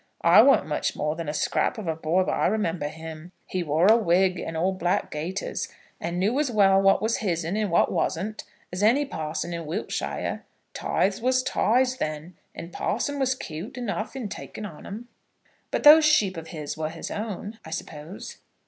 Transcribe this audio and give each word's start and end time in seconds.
I 0.23 0.41
warn't 0.41 0.65
much 0.65 0.95
more 0.95 1.15
than 1.15 1.29
a 1.29 1.31
scrap 1.31 1.77
of 1.77 1.87
a 1.87 1.95
boy, 1.95 2.23
but 2.23 2.31
I 2.31 2.47
remember 2.47 2.87
him. 2.87 3.33
He 3.45 3.61
wore 3.61 3.85
a 3.85 3.95
wig, 3.95 4.39
and 4.39 4.57
old 4.57 4.79
black 4.79 5.11
gaiters; 5.11 5.67
and 5.99 6.17
knew 6.17 6.39
as 6.39 6.49
well 6.49 6.81
what 6.81 7.03
was 7.03 7.17
his'n 7.17 7.55
and 7.55 7.69
what 7.69 7.91
wasn't 7.91 8.43
as 8.73 8.81
any 8.81 9.05
parson 9.05 9.53
in 9.53 9.67
Wiltshire. 9.67 10.43
Tithes 10.73 11.21
was 11.21 11.43
tithes 11.43 11.97
then; 11.97 12.35
and 12.55 12.73
parson 12.73 13.19
was 13.19 13.35
cute 13.35 13.77
enough 13.77 14.15
in 14.15 14.27
taking 14.27 14.65
on 14.65 14.87
'em." 14.87 15.07
"But 15.69 15.83
these 15.83 16.03
sheep 16.03 16.35
of 16.35 16.47
his 16.47 16.75
were 16.75 16.89
his 16.89 17.11
own, 17.11 17.59
I 17.63 17.69
suppose?" 17.69 18.37